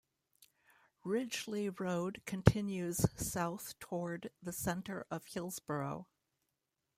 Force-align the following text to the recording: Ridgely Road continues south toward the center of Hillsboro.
Ridgely 1.03 1.69
Road 1.69 2.23
continues 2.25 3.05
south 3.23 3.77
toward 3.77 4.31
the 4.41 4.51
center 4.51 5.05
of 5.11 5.27
Hillsboro. 5.27 6.07